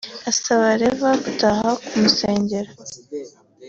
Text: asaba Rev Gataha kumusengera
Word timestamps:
asaba 0.31 0.67
Rev 0.79 0.99
Gataha 1.25 1.69
kumusengera 1.87 2.71